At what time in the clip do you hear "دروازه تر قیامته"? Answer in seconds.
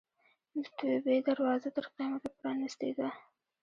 1.27-2.29